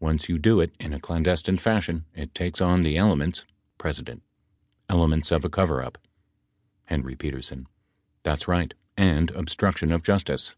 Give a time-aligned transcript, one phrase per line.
[0.00, 3.46] Once you do it in a clandestine fashion, it takes on the elements—
[3.80, 3.88] P.
[4.88, 5.96] Elements of a coverup.
[6.90, 7.66] HP.
[8.24, 10.56] That's right, and obstruction of justice.